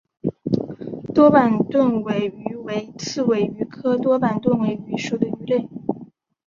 [1.13, 5.69] 多板盾尾鱼为刺尾鱼科多板盾尾鱼属的鱼类。